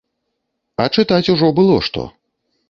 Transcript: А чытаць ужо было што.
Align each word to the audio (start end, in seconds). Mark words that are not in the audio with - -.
А 0.83 0.87
чытаць 0.97 1.31
ужо 1.35 1.51
было 1.61 1.77
што. 1.91 2.09